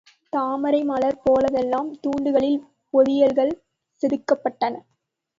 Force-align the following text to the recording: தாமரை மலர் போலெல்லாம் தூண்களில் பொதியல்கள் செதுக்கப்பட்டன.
தாமரை 0.33 0.79
மலர் 0.83 1.17
போலெல்லாம் 1.23 1.89
தூண்களில் 2.01 2.57
பொதியல்கள் 2.93 3.51
செதுக்கப்பட்டன. 4.01 4.73